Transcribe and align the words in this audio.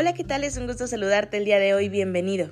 Hola, 0.00 0.14
¿qué 0.14 0.24
tal? 0.24 0.44
Es 0.44 0.56
un 0.56 0.66
gusto 0.66 0.86
saludarte 0.86 1.36
el 1.36 1.44
día 1.44 1.58
de 1.58 1.74
hoy, 1.74 1.90
bienvenido. 1.90 2.48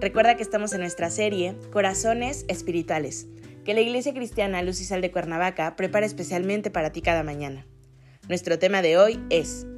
Recuerda 0.00 0.34
que 0.34 0.42
estamos 0.42 0.72
en 0.72 0.80
nuestra 0.80 1.08
serie 1.08 1.54
Corazones 1.70 2.44
Espirituales, 2.48 3.28
que 3.64 3.74
la 3.74 3.80
Iglesia 3.80 4.12
Cristiana 4.12 4.60
Luz 4.60 4.80
y 4.80 4.84
Sal 4.84 5.00
de 5.00 5.12
Cuernavaca 5.12 5.76
prepara 5.76 6.04
especialmente 6.04 6.68
para 6.72 6.90
ti 6.90 7.00
cada 7.00 7.22
mañana. 7.22 7.64
Nuestro 8.28 8.58
tema 8.58 8.82
de 8.82 8.98
hoy 8.98 9.24
es 9.30 9.68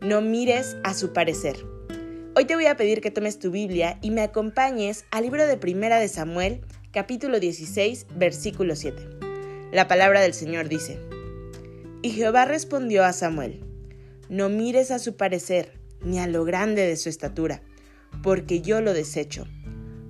No 0.00 0.20
mires 0.20 0.76
a 0.84 0.94
su 0.94 1.12
parecer. 1.12 1.56
Hoy 2.36 2.44
te 2.44 2.54
voy 2.54 2.66
a 2.66 2.76
pedir 2.76 3.00
que 3.00 3.10
tomes 3.10 3.40
tu 3.40 3.50
Biblia 3.50 3.98
y 4.00 4.12
me 4.12 4.22
acompañes 4.22 5.06
al 5.10 5.24
libro 5.24 5.48
de 5.48 5.56
Primera 5.56 5.98
de 5.98 6.06
Samuel, 6.06 6.60
capítulo 6.92 7.40
16, 7.40 8.06
versículo 8.14 8.76
7. 8.76 9.08
La 9.72 9.88
palabra 9.88 10.20
del 10.20 10.34
Señor 10.34 10.68
dice, 10.68 11.00
Y 12.02 12.10
Jehová 12.10 12.44
respondió 12.44 13.02
a 13.02 13.12
Samuel, 13.12 13.58
No 14.28 14.48
mires 14.48 14.92
a 14.92 15.00
su 15.00 15.16
parecer, 15.16 15.79
ni 16.02 16.18
a 16.18 16.26
lo 16.26 16.44
grande 16.44 16.86
de 16.86 16.96
su 16.96 17.08
estatura, 17.08 17.62
porque 18.22 18.60
yo 18.60 18.80
lo 18.80 18.92
desecho. 18.92 19.46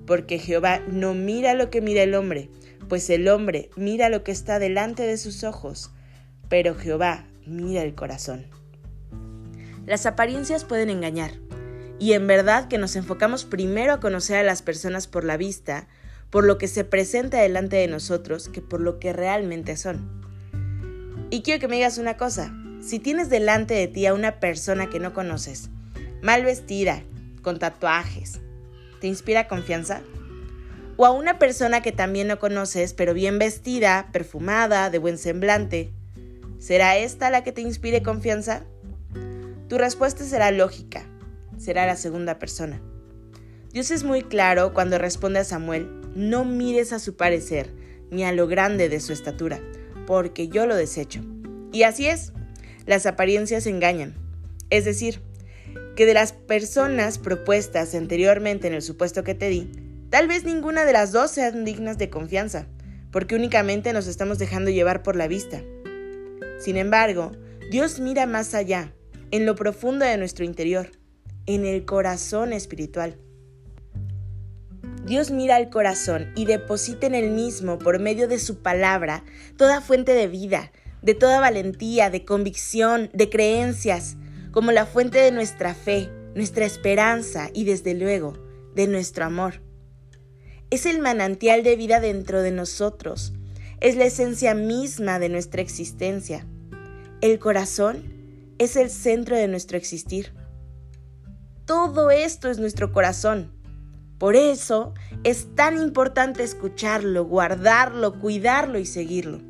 Porque 0.06 0.38
Jehová 0.38 0.80
no 0.88 1.14
mira 1.14 1.55
lo 1.55 1.70
que 1.70 1.80
mira 1.80 2.02
el 2.02 2.14
hombre, 2.14 2.50
pues 2.88 3.08
el 3.10 3.28
hombre 3.28 3.70
mira 3.77 4.08
lo 4.08 4.24
que 4.24 4.33
está 4.33 4.58
delante 4.58 5.05
de 5.05 5.16
sus 5.16 5.44
ojos, 5.44 5.92
pero 6.48 6.74
Jehová 6.74 7.27
mira 7.46 7.83
el 7.83 7.94
corazón. 7.94 8.46
Las 9.86 10.06
apariencias 10.06 10.64
pueden 10.64 10.91
engañar, 10.91 11.33
y 11.98 12.14
en 12.14 12.27
verdad 12.27 12.68
que 12.68 12.78
nos 12.78 12.96
enfocamos 12.96 13.44
primero 13.44 13.92
a 13.92 14.00
conocer 14.00 14.36
a 14.38 14.42
las 14.42 14.62
personas 14.62 15.06
por 15.06 15.24
la 15.24 15.36
vista, 15.36 15.86
por 16.30 16.44
lo 16.44 16.58
que 16.58 16.68
se 16.68 16.84
presenta 16.84 17.38
delante 17.41 17.77
de 17.77 17.88
nosotros, 17.88 18.48
que 18.48 18.62
por 18.62 18.80
lo 18.80 18.98
que 18.98 19.12
realmente 19.12 19.77
son. 19.77 20.20
Y 21.30 21.42
quiero 21.42 21.61
que 21.61 21.68
me 21.68 21.77
digas 21.77 21.98
una 21.98 22.16
cosa, 22.16 22.55
si 22.80 22.98
tienes 22.98 23.30
delante 23.30 23.74
de 23.74 23.86
ti 23.86 24.06
a 24.06 24.14
una 24.14 24.41
persona 24.41 24.88
que 24.88 24.98
no 24.98 25.12
conoces, 25.12 25.70
mal 26.22 26.44
vestida, 26.44 27.02
con 27.42 27.58
tatuajes, 27.58 28.40
¿te 29.00 29.06
inspira 29.06 29.48
confianza? 29.48 30.02
O 30.96 31.06
a 31.06 31.10
una 31.10 31.38
persona 31.38 31.80
que 31.80 31.92
también 31.92 32.28
no 32.28 32.38
conoces, 32.38 32.92
pero 32.92 33.14
bien 33.14 33.38
vestida, 33.38 34.08
perfumada, 34.12 34.90
de 34.90 34.98
buen 34.98 35.16
semblante, 35.16 35.90
¿será 36.58 36.98
esta 36.98 37.30
la 37.30 37.42
que 37.42 37.52
te 37.52 37.62
inspire 37.62 38.02
confianza? 38.02 38.64
Tu 39.68 39.78
respuesta 39.78 40.24
será 40.24 40.50
lógica, 40.50 41.06
será 41.56 41.86
la 41.86 41.96
segunda 41.96 42.38
persona. 42.38 42.82
Dios 43.72 43.90
es 43.90 44.05
muy 44.05 44.22
claro 44.22 44.74
cuando 44.74 44.98
responde 44.98 45.38
a 45.38 45.44
Samuel, 45.44 45.88
no 46.14 46.44
mires 46.44 46.92
a 46.92 46.98
su 46.98 47.16
parecer, 47.16 47.70
ni 48.10 48.24
a 48.24 48.32
lo 48.32 48.46
grande 48.46 48.88
de 48.88 49.00
su 49.00 49.12
estatura, 49.12 49.60
porque 50.06 50.48
yo 50.48 50.66
lo 50.66 50.74
desecho. 50.74 51.20
Y 51.72 51.84
así 51.84 52.08
es, 52.08 52.32
las 52.84 53.06
apariencias 53.06 53.66
engañan. 53.66 54.14
Es 54.70 54.84
decir, 54.84 55.22
que 56.00 56.06
de 56.06 56.14
las 56.14 56.32
personas 56.32 57.18
propuestas 57.18 57.94
anteriormente 57.94 58.66
en 58.66 58.72
el 58.72 58.80
supuesto 58.80 59.22
que 59.22 59.34
te 59.34 59.50
di, 59.50 59.70
tal 60.08 60.28
vez 60.28 60.44
ninguna 60.44 60.86
de 60.86 60.94
las 60.94 61.12
dos 61.12 61.30
sean 61.30 61.62
dignas 61.66 61.98
de 61.98 62.08
confianza, 62.08 62.68
porque 63.12 63.34
únicamente 63.34 63.92
nos 63.92 64.06
estamos 64.06 64.39
dejando 64.39 64.70
llevar 64.70 65.02
por 65.02 65.14
la 65.14 65.28
vista. 65.28 65.60
Sin 66.58 66.78
embargo, 66.78 67.33
Dios 67.70 68.00
mira 68.00 68.24
más 68.24 68.55
allá, 68.55 68.94
en 69.30 69.44
lo 69.44 69.55
profundo 69.56 70.06
de 70.06 70.16
nuestro 70.16 70.46
interior, 70.46 70.90
en 71.44 71.66
el 71.66 71.84
corazón 71.84 72.55
espiritual. 72.55 73.18
Dios 75.05 75.30
mira 75.30 75.56
al 75.56 75.68
corazón 75.68 76.33
y 76.34 76.46
deposita 76.46 77.08
en 77.08 77.14
el 77.14 77.30
mismo, 77.30 77.78
por 77.78 77.98
medio 77.98 78.27
de 78.27 78.39
su 78.39 78.62
palabra, 78.62 79.22
toda 79.58 79.83
fuente 79.83 80.14
de 80.14 80.28
vida, 80.28 80.72
de 81.02 81.12
toda 81.12 81.40
valentía, 81.40 82.08
de 82.08 82.24
convicción, 82.24 83.10
de 83.12 83.28
creencias, 83.28 84.16
como 84.52 84.72
la 84.72 84.86
fuente 84.86 85.18
de 85.18 85.33
nuestra 85.33 85.74
fe, 85.74 86.11
nuestra 86.34 86.64
esperanza 86.64 87.50
y 87.52 87.64
desde 87.64 87.94
luego 87.94 88.34
de 88.74 88.86
nuestro 88.86 89.24
amor. 89.24 89.62
Es 90.70 90.86
el 90.86 91.00
manantial 91.00 91.62
de 91.62 91.77
vida 91.77 92.00
dentro 92.00 92.42
de 92.42 92.52
nosotros, 92.52 93.33
es 93.80 93.96
la 93.96 94.05
esencia 94.05 94.55
misma 94.55 95.18
de 95.18 95.28
nuestra 95.28 95.62
existencia. 95.62 96.46
El 97.20 97.39
corazón 97.39 98.02
es 98.58 98.77
el 98.77 98.90
centro 98.90 99.36
de 99.36 99.48
nuestro 99.48 99.78
existir. 99.78 100.33
Todo 101.64 102.10
esto 102.10 102.50
es 102.50 102.58
nuestro 102.58 102.92
corazón. 102.92 103.52
Por 104.18 104.36
eso 104.36 104.92
es 105.24 105.55
tan 105.55 105.78
importante 105.78 106.42
escucharlo, 106.42 107.24
guardarlo, 107.24 108.18
cuidarlo 108.18 108.78
y 108.78 108.84
seguirlo. 108.84 109.40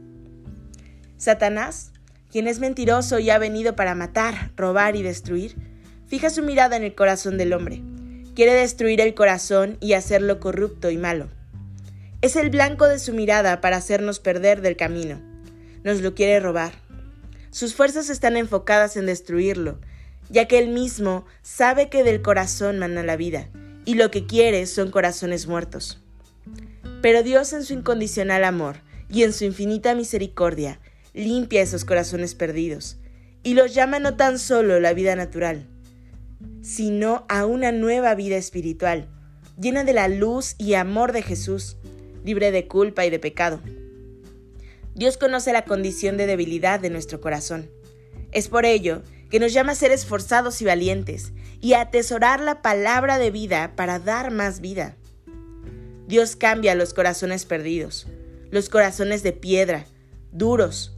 Satanás 1.16 1.92
quien 2.30 2.46
es 2.46 2.60
mentiroso 2.60 3.18
y 3.18 3.30
ha 3.30 3.38
venido 3.38 3.74
para 3.74 3.94
matar, 3.94 4.52
robar 4.56 4.96
y 4.96 5.02
destruir, 5.02 5.56
fija 6.06 6.30
su 6.30 6.42
mirada 6.42 6.76
en 6.76 6.84
el 6.84 6.94
corazón 6.94 7.38
del 7.38 7.52
hombre. 7.52 7.82
Quiere 8.34 8.54
destruir 8.54 9.00
el 9.00 9.14
corazón 9.14 9.76
y 9.80 9.94
hacerlo 9.94 10.40
corrupto 10.40 10.90
y 10.90 10.96
malo. 10.96 11.28
Es 12.22 12.36
el 12.36 12.50
blanco 12.50 12.86
de 12.86 12.98
su 12.98 13.12
mirada 13.12 13.60
para 13.60 13.76
hacernos 13.76 14.20
perder 14.20 14.60
del 14.60 14.76
camino. 14.76 15.20
Nos 15.82 16.00
lo 16.00 16.14
quiere 16.14 16.38
robar. 16.38 16.72
Sus 17.50 17.74
fuerzas 17.74 18.10
están 18.10 18.36
enfocadas 18.36 18.96
en 18.96 19.06
destruirlo, 19.06 19.80
ya 20.28 20.46
que 20.46 20.58
él 20.58 20.68
mismo 20.68 21.24
sabe 21.42 21.88
que 21.88 22.04
del 22.04 22.22
corazón 22.22 22.78
mana 22.78 23.02
la 23.02 23.16
vida, 23.16 23.48
y 23.84 23.94
lo 23.94 24.10
que 24.10 24.26
quiere 24.26 24.66
son 24.66 24.90
corazones 24.90 25.48
muertos. 25.48 26.00
Pero 27.02 27.22
Dios 27.22 27.52
en 27.52 27.64
su 27.64 27.72
incondicional 27.72 28.44
amor 28.44 28.76
y 29.08 29.24
en 29.24 29.32
su 29.32 29.44
infinita 29.44 29.94
misericordia 29.94 30.78
limpia 31.14 31.62
esos 31.62 31.84
corazones 31.84 32.34
perdidos 32.34 32.98
y 33.42 33.54
los 33.54 33.74
llama 33.74 33.98
no 33.98 34.16
tan 34.16 34.38
solo 34.38 34.80
la 34.80 34.92
vida 34.92 35.16
natural, 35.16 35.66
sino 36.62 37.24
a 37.28 37.46
una 37.46 37.72
nueva 37.72 38.14
vida 38.14 38.36
espiritual, 38.36 39.08
llena 39.58 39.84
de 39.84 39.92
la 39.92 40.08
luz 40.08 40.54
y 40.58 40.74
amor 40.74 41.12
de 41.12 41.22
Jesús, 41.22 41.76
libre 42.24 42.50
de 42.50 42.66
culpa 42.68 43.06
y 43.06 43.10
de 43.10 43.18
pecado. 43.18 43.60
Dios 44.94 45.16
conoce 45.16 45.52
la 45.52 45.64
condición 45.64 46.16
de 46.16 46.26
debilidad 46.26 46.80
de 46.80 46.90
nuestro 46.90 47.20
corazón. 47.20 47.70
Es 48.32 48.48
por 48.48 48.64
ello 48.64 49.02
que 49.30 49.40
nos 49.40 49.52
llama 49.52 49.72
a 49.72 49.76
ser 49.76 49.92
esforzados 49.92 50.60
y 50.60 50.64
valientes 50.64 51.32
y 51.60 51.74
a 51.74 51.82
atesorar 51.82 52.40
la 52.40 52.62
palabra 52.62 53.18
de 53.18 53.30
vida 53.30 53.72
para 53.76 53.98
dar 53.98 54.30
más 54.30 54.60
vida. 54.60 54.96
Dios 56.06 56.36
cambia 56.36 56.74
los 56.74 56.92
corazones 56.92 57.46
perdidos, 57.46 58.08
los 58.50 58.68
corazones 58.68 59.22
de 59.22 59.32
piedra, 59.32 59.86
duros, 60.32 60.96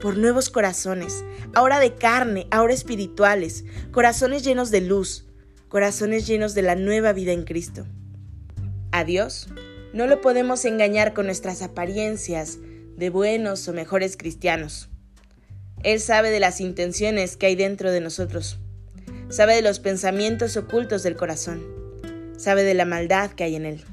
por 0.00 0.18
nuevos 0.18 0.50
corazones, 0.50 1.24
ahora 1.54 1.80
de 1.80 1.94
carne, 1.94 2.46
ahora 2.50 2.74
espirituales, 2.74 3.64
corazones 3.90 4.44
llenos 4.44 4.70
de 4.70 4.80
luz, 4.80 5.26
corazones 5.68 6.26
llenos 6.26 6.54
de 6.54 6.62
la 6.62 6.74
nueva 6.74 7.12
vida 7.12 7.32
en 7.32 7.44
Cristo. 7.44 7.86
A 8.92 9.04
Dios 9.04 9.48
no 9.92 10.06
lo 10.06 10.20
podemos 10.20 10.64
engañar 10.64 11.14
con 11.14 11.26
nuestras 11.26 11.62
apariencias 11.62 12.58
de 12.96 13.10
buenos 13.10 13.66
o 13.68 13.72
mejores 13.72 14.16
cristianos. 14.16 14.88
Él 15.82 16.00
sabe 16.00 16.30
de 16.30 16.40
las 16.40 16.60
intenciones 16.60 17.36
que 17.36 17.46
hay 17.46 17.56
dentro 17.56 17.90
de 17.90 18.00
nosotros, 18.00 18.58
sabe 19.28 19.54
de 19.54 19.62
los 19.62 19.80
pensamientos 19.80 20.56
ocultos 20.56 21.02
del 21.02 21.16
corazón, 21.16 21.62
sabe 22.36 22.62
de 22.62 22.74
la 22.74 22.84
maldad 22.84 23.30
que 23.32 23.44
hay 23.44 23.56
en 23.56 23.66
él. 23.66 23.84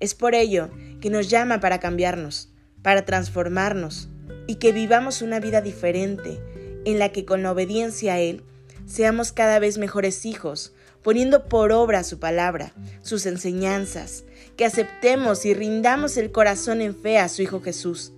Es 0.00 0.14
por 0.14 0.34
ello 0.34 0.70
que 1.00 1.10
nos 1.10 1.28
llama 1.28 1.60
para 1.60 1.80
cambiarnos, 1.80 2.50
para 2.82 3.04
transformarnos, 3.04 4.08
y 4.46 4.56
que 4.56 4.72
vivamos 4.72 5.22
una 5.22 5.40
vida 5.40 5.60
diferente, 5.60 6.40
en 6.84 6.98
la 6.98 7.10
que 7.10 7.24
con 7.24 7.42
la 7.42 7.52
obediencia 7.52 8.14
a 8.14 8.20
Él 8.20 8.42
seamos 8.86 9.32
cada 9.32 9.58
vez 9.58 9.78
mejores 9.78 10.26
hijos, 10.26 10.74
poniendo 11.02 11.48
por 11.48 11.72
obra 11.72 12.04
su 12.04 12.18
palabra, 12.18 12.72
sus 13.02 13.26
enseñanzas, 13.26 14.24
que 14.56 14.64
aceptemos 14.64 15.44
y 15.46 15.54
rindamos 15.54 16.16
el 16.16 16.30
corazón 16.30 16.80
en 16.80 16.94
fe 16.94 17.18
a 17.18 17.28
su 17.28 17.42
Hijo 17.42 17.60
Jesús, 17.60 18.12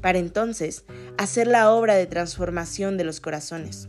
para 0.00 0.18
entonces 0.18 0.84
hacer 1.18 1.46
la 1.46 1.70
obra 1.70 1.94
de 1.94 2.06
transformación 2.06 2.96
de 2.96 3.04
los 3.04 3.20
corazones. 3.20 3.88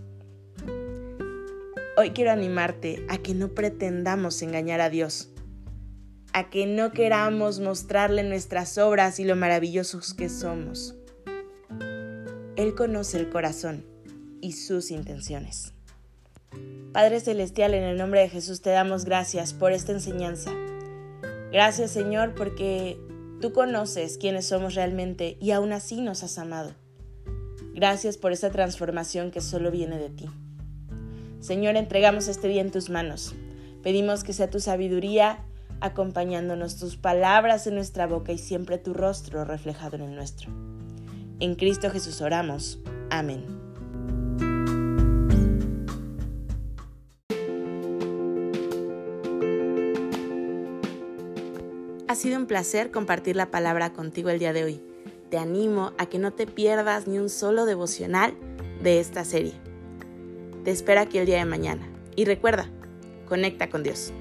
Hoy 1.98 2.12
quiero 2.12 2.32
animarte 2.32 3.06
a 3.10 3.18
que 3.18 3.34
no 3.34 3.50
pretendamos 3.50 4.42
engañar 4.42 4.82
a 4.82 4.90
Dios, 4.90 5.30
a 6.34 6.50
que 6.50 6.66
no 6.66 6.92
queramos 6.92 7.60
mostrarle 7.60 8.24
nuestras 8.24 8.78
obras 8.78 9.20
y 9.20 9.24
lo 9.24 9.36
maravillosos 9.36 10.14
que 10.14 10.28
somos 10.28 10.96
él 12.56 12.76
conoce 12.76 13.18
el 13.18 13.30
corazón 13.30 13.86
y 14.42 14.54
sus 14.54 14.92
intenciones. 14.92 15.74
Padre 16.94 17.20
Celestial, 17.20 17.74
en 17.74 17.84
el 17.84 17.98
nombre 17.98 18.22
de 18.22 18.30
Jesús 18.30 18.62
te 18.62 18.70
damos 18.70 19.04
gracias 19.04 19.54
por 19.54 19.74
esta 19.74 19.92
enseñanza. 19.92 20.52
Gracias 21.52 21.92
Señor 21.92 22.34
porque 22.36 22.98
tú 23.42 23.52
conoces 23.52 24.18
quiénes 24.18 24.46
somos 24.46 24.76
realmente 24.76 25.38
y 25.42 25.52
aún 25.52 25.74
así 25.74 26.00
nos 26.02 26.24
has 26.24 26.38
amado. 26.38 26.72
Gracias 27.74 28.18
por 28.18 28.32
esa 28.32 28.52
transformación 28.52 29.32
que 29.32 29.42
solo 29.42 29.70
viene 29.72 29.98
de 29.98 30.10
ti. 30.10 30.30
Señor, 31.42 31.76
entregamos 31.76 32.30
este 32.30 32.48
día 32.48 32.62
en 32.62 32.72
tus 32.72 32.90
manos. 32.90 33.36
Pedimos 33.84 34.24
que 34.24 34.34
sea 34.34 34.50
tu 34.50 34.62
sabiduría 34.62 35.44
acompañándonos 35.82 36.78
tus 36.78 36.96
palabras 36.96 37.68
en 37.68 37.76
nuestra 37.76 38.08
boca 38.08 38.32
y 38.32 38.38
siempre 38.38 38.78
tu 38.78 38.94
rostro 38.94 39.44
reflejado 39.44 39.98
en 39.98 40.04
el 40.04 40.16
nuestro. 40.16 40.50
En 41.40 41.56
Cristo 41.56 41.90
Jesús 41.90 42.22
oramos. 42.22 42.80
Amén. 43.10 43.46
Ha 52.08 52.16
sido 52.16 52.38
un 52.38 52.46
placer 52.46 52.92
compartir 52.92 53.36
la 53.36 53.52
palabra 53.52 53.92
contigo 53.92 54.30
el 54.30 54.40
día 54.40 54.54
de 54.54 54.64
hoy. 54.64 54.82
Te 55.30 55.38
animo 55.38 55.92
a 55.98 56.06
que 56.06 56.20
no 56.20 56.32
te 56.32 56.48
pierdas 56.48 57.08
ni 57.08 57.18
un 57.20 57.30
solo 57.30 57.66
devocional 57.66 58.34
de 58.82 59.02
esta 59.02 59.26
serie. 59.26 59.54
Te 60.64 60.72
espero 60.72 61.02
aquí 61.02 61.18
el 61.18 61.26
día 61.26 61.40
de 61.40 61.46
mañana. 61.46 61.86
Y 62.16 62.24
recuerda, 62.24 62.70
conecta 63.28 63.70
con 63.70 63.84
Dios. 63.84 64.14